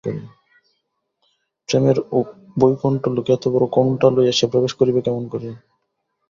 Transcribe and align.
প্রেমের 1.69 1.97
বৈকুণ্ঠলোকে 2.57 3.31
এতবড়ো 3.33 3.67
কুণ্ঠা 3.75 4.07
লইয়া 4.15 4.33
সে 4.37 4.45
প্রবেশ 4.51 4.71
করিবে 4.79 4.99
কেমন 5.05 5.23
করিয়া। 5.33 5.55